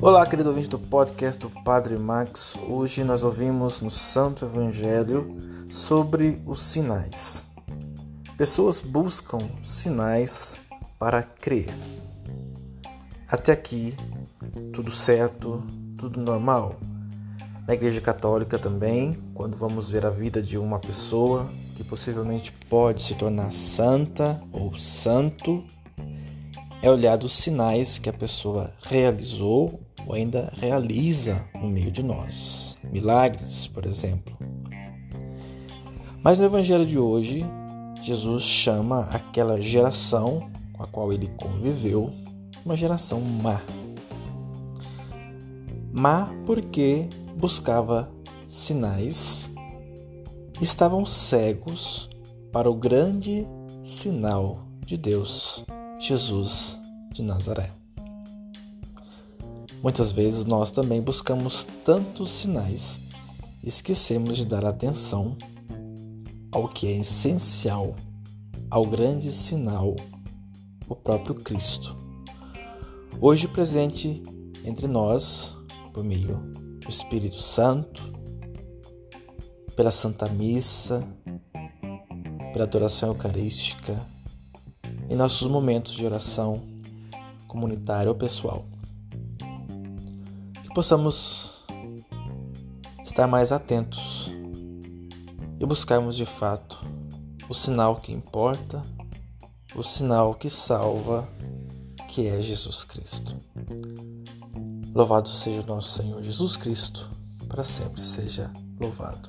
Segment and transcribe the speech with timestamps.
[0.00, 2.56] Olá, querido ouvinte do podcast do Padre Max.
[2.68, 5.36] Hoje nós ouvimos no Santo Evangelho
[5.68, 7.44] sobre os sinais.
[8.36, 10.60] Pessoas buscam sinais
[11.00, 11.68] para crer.
[13.28, 13.96] Até aqui,
[14.72, 15.66] tudo certo,
[15.96, 16.76] tudo normal.
[17.66, 23.02] Na Igreja Católica também, quando vamos ver a vida de uma pessoa que possivelmente pode
[23.02, 25.64] se tornar santa ou santo,
[26.80, 32.78] é olhado os sinais que a pessoa realizou ou ainda realiza no meio de nós.
[32.90, 34.34] Milagres, por exemplo.
[36.24, 37.44] Mas no Evangelho de hoje,
[38.02, 42.10] Jesus chama aquela geração com a qual ele conviveu
[42.64, 43.60] uma geração má.
[45.92, 48.10] Má porque buscava
[48.46, 49.50] sinais
[50.58, 52.08] e estavam cegos
[52.50, 53.46] para o grande
[53.82, 55.66] sinal de Deus,
[55.98, 56.80] Jesus
[57.12, 57.70] de Nazaré.
[59.82, 63.00] Muitas vezes nós também buscamos tantos sinais
[63.62, 65.36] esquecemos de dar atenção
[66.50, 67.94] ao que é essencial,
[68.70, 69.94] ao grande sinal,
[70.88, 71.94] o próprio Cristo.
[73.20, 74.22] Hoje presente
[74.64, 75.54] entre nós,
[75.92, 76.38] por meio
[76.80, 78.02] do Espírito Santo,
[79.76, 81.06] pela Santa Missa,
[82.52, 84.00] pela adoração eucarística,
[85.10, 86.62] em nossos momentos de oração
[87.46, 88.64] comunitária ou pessoal
[90.78, 91.64] possamos
[93.02, 94.30] estar mais atentos
[95.58, 96.80] e buscarmos de fato
[97.48, 98.80] o sinal que importa,
[99.74, 101.28] o sinal que salva,
[102.06, 103.36] que é Jesus Cristo.
[104.94, 107.10] Louvado seja o nosso Senhor Jesus Cristo,
[107.48, 108.48] para sempre seja
[108.80, 109.28] louvado.